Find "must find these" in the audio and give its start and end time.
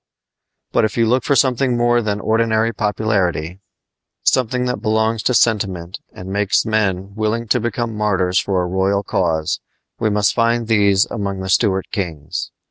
10.09-11.05